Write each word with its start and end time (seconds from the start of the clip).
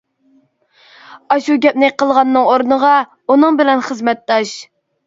ئاشۇ 1.35 1.57
گەپنى 1.67 1.91
قىلغاننىڭ 2.01 2.51
ئورنىغا 2.55 2.99
ئۇنىڭ 3.29 3.63
بىلەن 3.63 3.89
خىزمەتداش. 3.91 4.61